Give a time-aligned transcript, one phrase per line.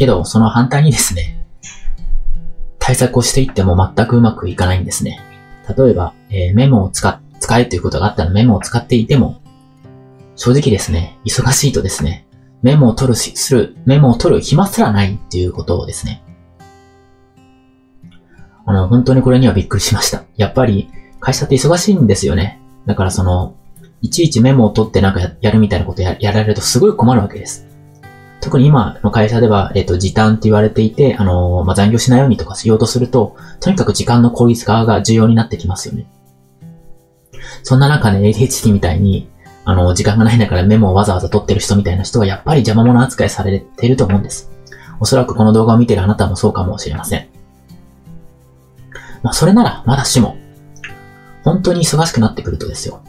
[0.00, 1.44] けど、その反対にですね、
[2.78, 5.20] 対策をしていっても全くうまくいかないんですね。
[5.76, 9.42] 例えば、えー、メモを使、使えということがあったらメモを使っていても、
[10.36, 12.26] 正直ですね、忙しいとですね、
[12.62, 16.22] メモを取るし、する、メモを取る暇すらないっていうことをですね。
[18.64, 20.24] あの、本当にこれにはびっくりしました。
[20.38, 20.88] やっぱり、
[21.20, 22.58] 会社って忙しいんですよね。
[22.86, 23.54] だからその、
[24.00, 27.69] いちいちメモを取ってなんかやるみたいなことややられるとすごい困るわけです。
[28.40, 36.06] 特に今の会社では、えっ、と、時短って言われていて、あのー、まあ、残業しないようにとかしようとすると、とにかく時間の効率化が重要になってきますよね。
[37.62, 39.28] そんな中ね、ADHD みたいに、
[39.64, 44.50] あの、時間がないんだからメモをわざわざ取ってる人みたいな人はやっぱり邪魔者扱いされていると思うんです。
[45.00, 47.28] おそらくこの動画を見てるあなたもそうかもしれません。
[49.22, 50.36] まあ、それなら、まだしも、
[51.44, 53.02] 本当に忙しくなってくるとですよ。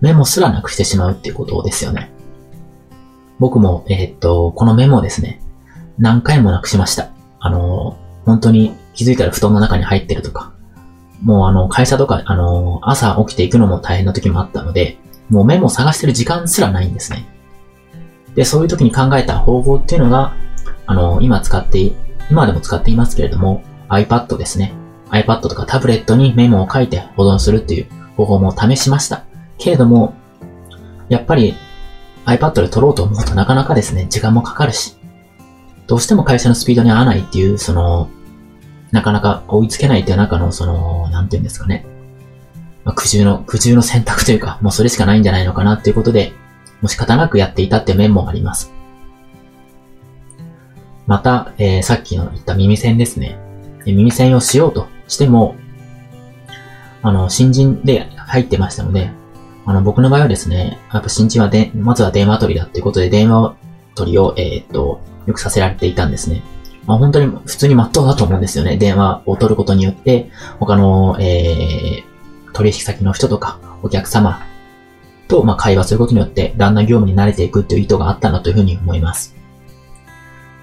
[0.00, 2.10] メモすらなくしてしまうっていうことですよね。
[3.38, 5.40] 僕も、えー、っと、このメモをですね、
[5.98, 7.10] 何回もなくしました。
[7.40, 10.52] あの、本当に気づいたら布団の中に入ってるとか、
[11.22, 17.26] もうあの、会社とか、あの、朝起きていくのも大変な時もあったので、もうメモを探してる時間すらないんですね。
[18.34, 20.34] で、そういう時に考えた方法っていうのが、
[20.86, 21.92] あの、今使って、
[22.30, 24.72] 今でも使っていますけれども、iPad ですね。
[25.10, 27.86] iPad とかタブレットにメモを書いて保存するっていう
[28.16, 29.24] 方法も試しました。
[29.58, 30.14] けれども、
[31.08, 31.54] やっぱり
[32.28, 34.96] iPad で撮ろうと思うとなかなかですね、時間もかかるし、
[35.86, 38.10] どうしても会社のスピードに合わないっていう、その、
[38.92, 41.86] なかなか追いつけないっていう中の、その、なんていうんですかね。
[42.84, 46.32] まあ、苦渋の、苦渋の選択というか、もうそれしかないんじゃないのかなっていうことで、
[46.82, 48.72] もう仕方なくやっていたって面もあります。
[51.06, 53.38] また、えー、さっきの言った耳栓ですね。
[53.86, 55.56] 耳栓をしようとしても、
[57.02, 59.10] あの、新人で入ってましたので、
[59.68, 63.54] あの、僕の場合はですね、やっぱ新人はで、まずは電話取りだっていうことで、電話
[63.94, 66.42] 取りを、えー、っと、よくさせられていたんですね。
[66.86, 68.78] まあ、本当に普通に真っ当だと思うんですよね。
[68.78, 74.40] 電話を取ることによって、他の、えー、取引先の人とか、お客様
[75.28, 79.36] と、まあ、会話することによって、だんだん業務に慣れていくっていう意図があったんだというふうに思います。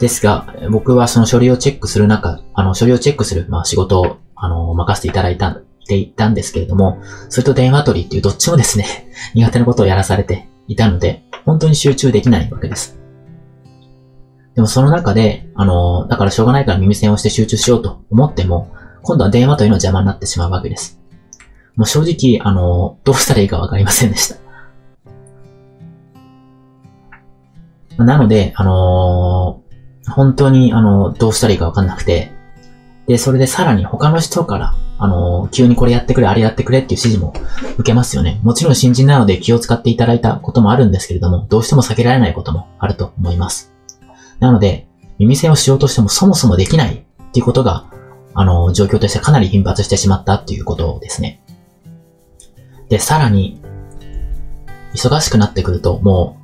[0.00, 12.98] ですが、僕はその書類をチェックする中、あの、書類をチェックする、まあ、仕事を、あの、任せていただいた、ていたんですけれども、それと電話取りっていうどっちもですね、 苦手なことをやらされていたので、本当に集中できないわけです。
[14.54, 18.70] でもその中で、あの、だからしょうがないから耳栓をして集中しようと思っても、
[19.02, 21.00] 今度は電話というのは邪魔になってしまうわけです。
[21.76, 24.36] もう正直、あの、どうしたらいいかわかりませんでした。
[28.04, 29.62] なので、あの
[30.08, 32.32] 本当に、あの、どうしたらいいかわかんなくて、
[33.06, 37.32] で、それでさらに他の人から、あの、急にこれやってくれ、あれやってくれっていう指示も
[37.78, 38.40] 受けますよね。
[38.42, 43.72] もちろん新人なので気を使っていただいたこともあるんですけれども、どうしても避けられないこともあると思います。
[44.40, 44.88] なので、
[45.18, 47.86] 耳栓をしようとしてもそもそもできないっていうことが、
[48.34, 51.42] あの、状況としてかなり頻発してしまったっていうことですね。
[52.88, 53.60] で、さらに、
[54.94, 56.38] 忙しくなってくると、も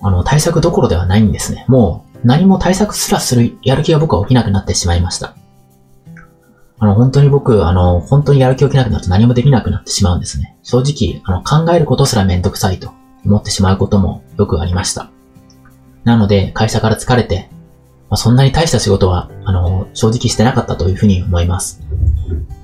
[0.00, 1.64] う、あの、対策どころではないんですね。
[1.68, 5.36] もう、何も対策すらするやる気が僕は起きなくなってしまいました。
[6.80, 10.56] あの、本当に僕、あの、本当にやる気起きなくなると何もできなくなってしまうんですね。
[10.62, 12.92] 正直、あの、考えることすらめんどくさいと
[13.24, 15.10] 思ってしまうこともよくありました。
[16.04, 17.50] なので、会社から疲れて、
[18.08, 21.82] まあ、そんなに大した仕事は、あの、正直してなかったというふうに思います。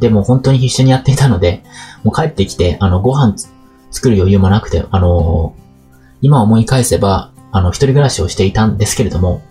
[0.01, 1.63] でも本当に必死にやっていたので、
[2.03, 3.35] もう帰ってきて、あの、ご飯
[3.91, 5.55] 作る余裕もなくて、あの、
[6.23, 9.43] 今思い返せば、あの、一人暮らしをしていたんですけれども、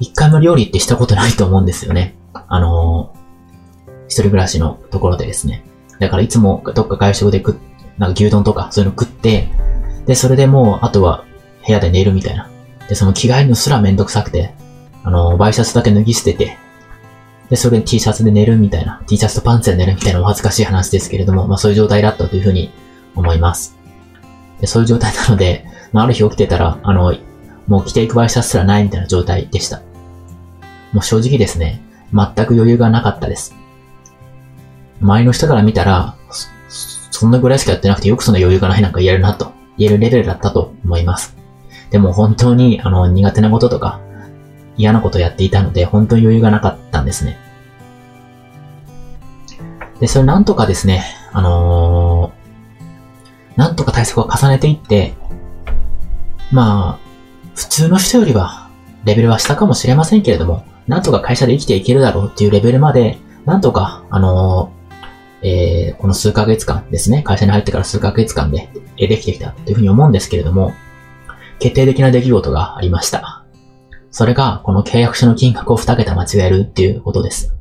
[0.00, 2.16] 一回も料理ってしたことないと思うんですよね。
[2.32, 3.01] あの、
[4.12, 5.64] 一人暮らしのところでですね。
[5.98, 7.54] だからいつもどっか外食で食っ、
[7.96, 9.48] なんか牛丼とかそういうの食って、
[10.06, 11.24] で、それでもう、あとは
[11.66, 12.50] 部屋で寝るみたいな。
[12.88, 14.54] で、その着替えるのすらめんどくさくて、
[15.02, 16.58] あの、ワイシャツだけ脱ぎ捨てて、
[17.48, 22.70] で、それで T シャツで寝るみたいな、T シャツとパンツで寝るみたいなお恥ずかしい話ですけれども、まあそういう状態だったというふうに
[23.14, 23.78] 思います。
[24.60, 27.14] で、そういう状態なので、まあある日起きてたら、あの、
[27.68, 29.80] もう着ていくワイシャツすらないみたいな状態でした。
[30.92, 31.80] もう正直ですね、
[32.12, 33.54] 全く余裕がなかったです。
[35.02, 36.16] 周りの人から見たら、
[36.68, 41.36] そんなぐらいしかやってなくてよくその余裕がないなんか言えるなと、言えるレベルだったと思います。
[41.90, 44.00] でも本当に、あの、苦手なこととか、
[44.76, 47.38] 嫌なことをやっていたので、本当に余裕がなかったんですね。
[50.00, 55.14] で、それなんとかですね、あのー、なんとか対策を重ねていって、
[56.50, 58.68] まあ、普通の人よりは、
[59.04, 64.81] レベルは下かもしれませんけれども、なんとか会社で生きていけるだろうっていうレベルまで、なんとか、あのー、
[65.42, 70.74] えー、この数ヶ月間ですね、会社に入ってから数ヶ月間で、えできてきたというふうに思うんですけれども、
[71.58, 73.44] 決定的な出来事がありました。
[74.10, 77.54] それが、この契約書の金額を2桁間違えるっていうことです。